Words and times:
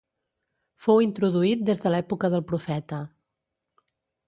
Fou 0.85 1.01
introduït 1.07 1.61
des 1.67 1.83
de 1.85 1.93
l'època 1.95 2.33
del 2.37 2.45
Profeta. 2.53 3.05